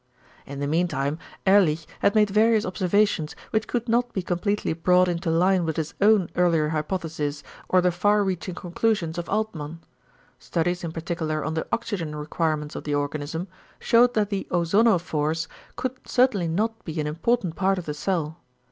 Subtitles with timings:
[0.47, 5.29] In the meantime Ehrlich had made various observations which could not be completely brought into
[5.29, 9.77] line with his own earlier hypothesis or the far reaching conclusions of Altmann.
[10.39, 13.47] Studies in particular on the oxygen requirements of the organism,
[13.79, 15.45] shewed that the "ozonophores"
[15.75, 18.39] could certainly not be an important part of the cell.